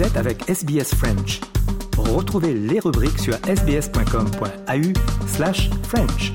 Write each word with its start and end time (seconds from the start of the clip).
Êtes 0.00 0.16
avec 0.16 0.48
SBS 0.48 0.94
French. 0.94 1.40
Retrouvez 1.98 2.54
les 2.54 2.80
rubriques 2.80 3.18
sur 3.18 3.34
sbs.com.au 3.34 5.26
slash 5.26 5.68
French. 5.82 6.32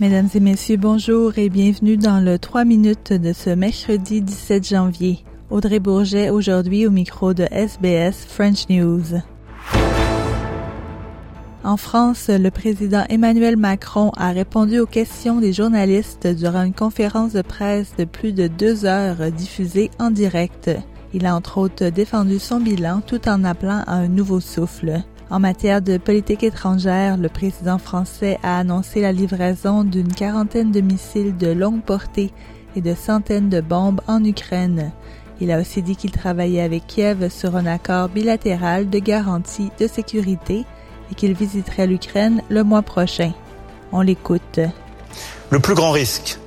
Mesdames 0.00 0.28
et 0.34 0.40
messieurs, 0.40 0.76
bonjour 0.76 1.38
et 1.38 1.48
bienvenue 1.48 1.96
dans 1.96 2.20
le 2.20 2.38
3 2.38 2.66
minutes 2.66 3.14
de 3.14 3.32
ce 3.32 3.48
mercredi 3.48 4.20
17 4.20 4.68
janvier. 4.68 5.24
Audrey 5.48 5.78
Bourget 5.78 6.28
aujourd'hui 6.28 6.86
au 6.86 6.90
micro 6.90 7.32
de 7.32 7.44
SBS 7.44 8.26
French 8.26 8.68
News. 8.68 9.22
En 11.64 11.76
France, 11.76 12.28
le 12.28 12.50
président 12.50 13.04
Emmanuel 13.08 13.56
Macron 13.56 14.10
a 14.16 14.32
répondu 14.32 14.80
aux 14.80 14.86
questions 14.86 15.38
des 15.38 15.52
journalistes 15.52 16.26
durant 16.26 16.64
une 16.64 16.74
conférence 16.74 17.34
de 17.34 17.42
presse 17.42 17.94
de 17.96 18.04
plus 18.04 18.32
de 18.32 18.48
deux 18.48 18.84
heures 18.84 19.30
diffusée 19.30 19.88
en 20.00 20.10
direct. 20.10 20.70
Il 21.14 21.24
a 21.24 21.36
entre 21.36 21.58
autres 21.58 21.90
défendu 21.90 22.40
son 22.40 22.58
bilan 22.58 23.00
tout 23.06 23.28
en 23.28 23.44
appelant 23.44 23.84
à 23.86 23.94
un 23.94 24.08
nouveau 24.08 24.40
souffle. 24.40 25.02
En 25.30 25.38
matière 25.38 25.80
de 25.80 25.98
politique 25.98 26.42
étrangère, 26.42 27.16
le 27.16 27.28
président 27.28 27.78
français 27.78 28.38
a 28.42 28.58
annoncé 28.58 29.00
la 29.00 29.12
livraison 29.12 29.84
d'une 29.84 30.12
quarantaine 30.12 30.72
de 30.72 30.80
missiles 30.80 31.36
de 31.36 31.52
longue 31.52 31.82
portée 31.82 32.32
et 32.74 32.80
de 32.80 32.94
centaines 32.94 33.50
de 33.50 33.60
bombes 33.60 34.00
en 34.08 34.24
Ukraine. 34.24 34.90
Il 35.40 35.52
a 35.52 35.60
aussi 35.60 35.80
dit 35.80 35.94
qu'il 35.94 36.10
travaillait 36.10 36.62
avec 36.62 36.88
Kiev 36.88 37.28
sur 37.30 37.54
un 37.54 37.66
accord 37.66 38.08
bilatéral 38.08 38.90
de 38.90 38.98
garantie 38.98 39.70
de 39.78 39.86
sécurité 39.86 40.64
qu'il 41.14 41.34
visiterait 41.34 41.86
l'Ukraine 41.86 42.42
le 42.48 42.64
mois 42.64 42.82
prochain. 42.82 43.32
On 43.92 44.00
l'écoute. 44.00 44.60
Le 45.50 45.60
plus 45.60 45.74
grand 45.74 45.90
risque, 45.90 46.38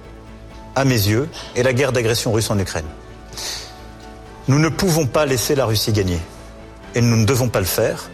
à 0.76 0.86
mes 0.86 0.94
yeux, 0.94 1.30
est 1.56 1.64
la 1.64 1.73
guerre 1.73 1.92
d'agression 1.92 2.31
russe 2.31 2.50
en 2.50 2.59
Ukraine. 2.59 2.86
Nous 4.48 4.59
ne 4.59 4.70
pouvons 4.70 5.08
pas 5.08 5.26
laisser 5.26 5.56
la 5.56 5.66
Russie 5.66 5.92
gagner. 5.92 6.20
Et 6.94 7.02
nous 7.02 7.17
ne 7.17 7.26
devons 7.26 7.50
pas 7.50 7.59
le 7.59 7.66
faire, 7.66 8.09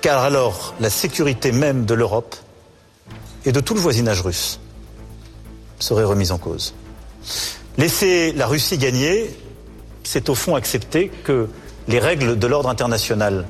car 0.00 0.22
alors 0.22 0.74
la 0.80 0.90
sécurité 0.90 1.52
même 1.52 1.84
de 1.84 1.94
l'Europe 1.94 2.36
et 3.44 3.52
de 3.52 3.60
tout 3.60 3.74
le 3.74 3.80
voisinage 3.80 4.20
russe 4.20 4.60
serait 5.78 6.04
remise 6.04 6.30
en 6.30 6.38
cause. 6.38 6.74
Laisser 7.78 8.32
la 8.32 8.46
Russie 8.46 8.78
gagner, 8.78 9.34
c'est 10.04 10.28
au 10.28 10.34
fond 10.34 10.54
accepter 10.54 11.08
que 11.24 11.48
les 11.88 11.98
règles 11.98 12.38
de 12.38 12.46
l'ordre 12.46 12.68
international 12.68 13.46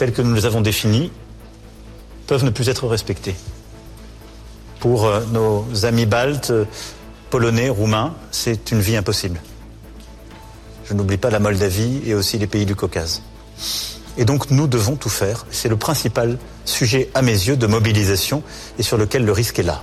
telles 0.00 0.12
que 0.14 0.22
nous 0.22 0.34
les 0.34 0.46
avons 0.46 0.62
définies 0.62 1.12
peuvent 2.26 2.42
ne 2.42 2.48
plus 2.48 2.70
être 2.70 2.86
respectées. 2.86 3.34
Pour 4.78 5.04
euh, 5.04 5.20
nos 5.30 5.66
amis 5.84 6.06
baltes, 6.06 6.54
polonais, 7.28 7.68
roumains, 7.68 8.14
c'est 8.30 8.70
une 8.70 8.80
vie 8.80 8.96
impossible. 8.96 9.38
Je 10.86 10.94
n'oublie 10.94 11.18
pas 11.18 11.28
la 11.28 11.38
Moldavie 11.38 12.00
et 12.06 12.14
aussi 12.14 12.38
les 12.38 12.46
pays 12.46 12.64
du 12.64 12.74
Caucase. 12.74 13.20
Et 14.16 14.24
donc 14.24 14.50
nous 14.50 14.66
devons 14.66 14.96
tout 14.96 15.10
faire. 15.10 15.44
C'est 15.50 15.68
le 15.68 15.76
principal 15.76 16.38
sujet 16.64 17.10
à 17.12 17.20
mes 17.20 17.32
yeux 17.32 17.58
de 17.58 17.66
mobilisation 17.66 18.42
et 18.78 18.82
sur 18.82 18.96
lequel 18.96 19.26
le 19.26 19.32
risque 19.32 19.58
est 19.58 19.64
là. 19.64 19.82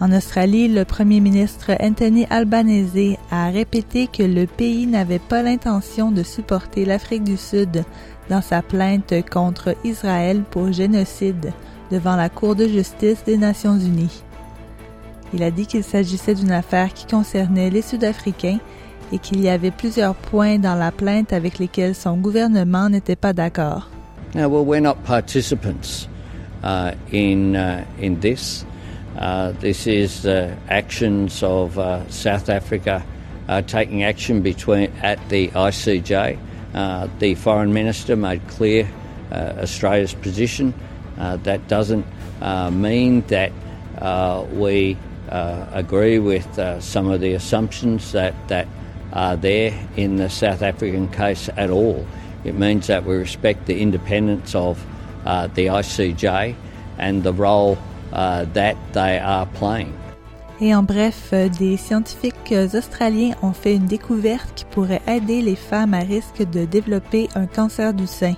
En 0.00 0.12
Australie, 0.12 0.68
le 0.68 0.84
premier 0.84 1.20
ministre 1.20 1.70
Anthony 1.80 2.26
Albanese 2.28 3.16
a 3.30 3.50
répété 3.50 4.08
que 4.08 4.24
le 4.24 4.46
pays 4.46 4.86
n'avait 4.86 5.20
pas 5.20 5.42
l'intention 5.42 6.10
de 6.10 6.22
supporter 6.22 6.84
l'Afrique 6.84 7.24
du 7.24 7.36
Sud 7.36 7.84
dans 8.28 8.42
sa 8.42 8.60
plainte 8.60 9.14
contre 9.30 9.76
Israël 9.84 10.42
pour 10.50 10.72
génocide 10.72 11.52
devant 11.90 12.16
la 12.16 12.28
Cour 12.28 12.56
de 12.56 12.66
justice 12.66 13.22
des 13.24 13.36
Nations 13.36 13.78
Unies. 13.78 14.22
Il 15.32 15.42
a 15.42 15.50
dit 15.50 15.66
qu'il 15.66 15.84
s'agissait 15.84 16.34
d'une 16.34 16.52
affaire 16.52 16.92
qui 16.92 17.06
concernait 17.06 17.70
les 17.70 17.82
Sud-Africains 17.82 18.58
et 19.12 19.18
qu'il 19.18 19.40
y 19.40 19.48
avait 19.48 19.70
plusieurs 19.70 20.14
points 20.14 20.58
dans 20.58 20.74
la 20.74 20.90
plainte 20.90 21.32
avec 21.32 21.58
lesquels 21.58 21.94
son 21.94 22.16
gouvernement 22.16 22.88
n'était 22.88 23.16
pas 23.16 23.32
d'accord. 23.32 23.88
Well, 24.34 24.64
we're 24.64 24.80
not 24.80 24.96
participants 25.04 26.08
uh, 26.64 26.92
in 27.12 27.54
uh, 27.54 27.84
in 28.02 28.16
this. 28.20 28.66
Uh, 29.16 29.52
this 29.52 29.86
is 29.86 30.22
the 30.22 30.56
actions 30.68 31.42
of 31.42 31.78
uh, 31.78 32.08
South 32.08 32.48
Africa 32.48 33.04
uh, 33.48 33.62
taking 33.62 34.02
action 34.02 34.42
between 34.42 34.90
at 35.02 35.28
the 35.28 35.48
ICJ. 35.48 36.38
Uh, 36.74 37.08
the 37.20 37.34
foreign 37.36 37.72
minister 37.72 38.16
made 38.16 38.46
clear 38.48 38.90
uh, 39.30 39.54
Australia's 39.58 40.14
position. 40.14 40.74
Uh, 41.16 41.36
that 41.38 41.68
doesn't 41.68 42.04
mean 42.72 43.20
that 43.28 43.52
we 44.52 44.96
agree 45.30 46.18
with 46.18 46.82
some 46.82 47.08
of 47.08 47.20
the 47.20 47.34
assumptions 47.34 48.12
that, 48.12 48.34
that 48.48 48.66
are 49.12 49.36
there 49.36 49.88
in 49.96 50.16
the 50.16 50.28
South 50.28 50.62
African 50.62 51.08
case 51.08 51.48
at 51.56 51.70
all. 51.70 52.04
It 52.42 52.56
means 52.56 52.88
that 52.88 53.04
we 53.04 53.14
respect 53.14 53.66
the 53.66 53.80
independence 53.80 54.56
of 54.56 54.84
the 55.24 55.66
ICJ 55.66 56.56
and 56.98 57.22
the 57.22 57.32
role 57.32 57.78
playing. 59.58 59.92
Et 60.60 60.74
en 60.74 60.82
bref, 60.82 61.30
euh, 61.32 61.48
des 61.48 61.76
scientifiques 61.76 62.52
euh, 62.52 62.68
australiens 62.74 63.34
ont 63.42 63.52
fait 63.52 63.74
une 63.74 63.86
découverte 63.86 64.48
qui 64.54 64.64
pourrait 64.66 65.02
aider 65.08 65.42
les 65.42 65.56
femmes 65.56 65.94
à 65.94 65.98
risque 65.98 66.48
de 66.48 66.64
développer 66.64 67.28
un 67.34 67.46
cancer 67.46 67.92
du 67.92 68.06
sein. 68.06 68.34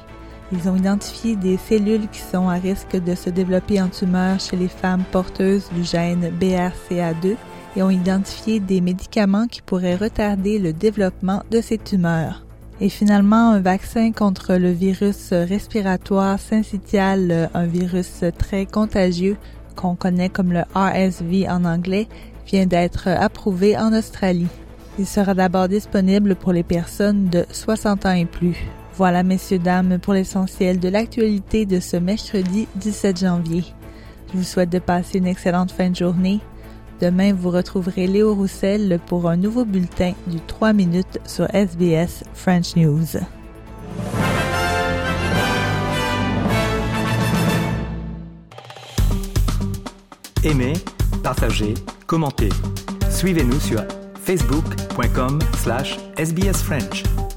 Ils 0.52 0.68
ont 0.68 0.76
identifié 0.76 1.36
des 1.36 1.58
cellules 1.58 2.08
qui 2.08 2.20
sont 2.20 2.48
à 2.48 2.54
risque 2.54 2.96
de 2.96 3.14
se 3.14 3.30
développer 3.30 3.82
en 3.82 3.88
tumeur 3.88 4.40
chez 4.40 4.56
les 4.56 4.68
femmes 4.68 5.04
porteuses 5.10 5.68
du 5.74 5.84
gène 5.84 6.32
BRCA2 6.40 7.36
et 7.76 7.82
ont 7.82 7.90
identifié 7.90 8.60
des 8.60 8.80
médicaments 8.80 9.48
qui 9.48 9.60
pourraient 9.60 9.96
retarder 9.96 10.58
le 10.58 10.72
développement 10.72 11.42
de 11.50 11.60
ces 11.60 11.78
tumeurs. 11.78 12.45
Et 12.80 12.88
finalement, 12.88 13.52
un 13.52 13.60
vaccin 13.60 14.12
contre 14.12 14.54
le 14.54 14.70
virus 14.70 15.32
respiratoire 15.32 16.38
syncytial, 16.38 17.48
un 17.54 17.66
virus 17.66 18.22
très 18.38 18.66
contagieux, 18.66 19.36
qu'on 19.76 19.94
connaît 19.94 20.28
comme 20.28 20.52
le 20.52 20.62
RSV 20.74 21.48
en 21.48 21.64
anglais, 21.64 22.08
vient 22.46 22.66
d'être 22.66 23.08
approuvé 23.08 23.76
en 23.78 23.92
Australie. 23.92 24.48
Il 24.98 25.06
sera 25.06 25.34
d'abord 25.34 25.68
disponible 25.68 26.36
pour 26.36 26.52
les 26.52 26.62
personnes 26.62 27.28
de 27.28 27.44
60 27.50 28.06
ans 28.06 28.14
et 28.14 28.24
plus. 28.24 28.56
Voilà, 28.96 29.22
messieurs, 29.22 29.58
dames, 29.58 29.98
pour 29.98 30.14
l'essentiel 30.14 30.80
de 30.80 30.88
l'actualité 30.88 31.66
de 31.66 31.80
ce 31.80 31.98
mercredi 31.98 32.66
17 32.76 33.20
janvier. 33.20 33.64
Je 34.32 34.38
vous 34.38 34.44
souhaite 34.44 34.70
de 34.70 34.78
passer 34.78 35.18
une 35.18 35.26
excellente 35.26 35.70
fin 35.70 35.90
de 35.90 35.96
journée. 35.96 36.40
Demain, 37.00 37.34
vous 37.34 37.50
retrouverez 37.50 38.06
Léo 38.06 38.34
Roussel 38.34 38.98
pour 39.06 39.28
un 39.28 39.36
nouveau 39.36 39.64
bulletin 39.64 40.14
du 40.26 40.40
3 40.40 40.72
minutes 40.72 41.18
sur 41.26 41.46
SBS 41.54 42.24
French 42.34 42.74
News. 42.76 43.18
Aimez, 50.42 50.74
partagez, 51.22 51.74
commentez. 52.06 52.50
Suivez-nous 53.10 53.60
sur 53.60 53.82
facebook.com 54.14 55.40
slash 55.58 55.98
sbsfrench. 56.16 57.35